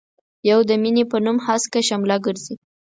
[0.49, 2.55] يو د مينې په نوم هسکه شمله ګرزي.